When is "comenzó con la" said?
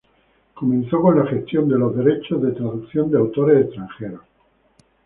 0.55-1.29